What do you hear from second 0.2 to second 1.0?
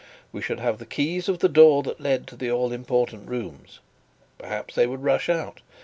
We should have the